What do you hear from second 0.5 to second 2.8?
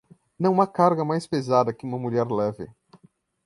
há carga mais pesada que uma mulher leve.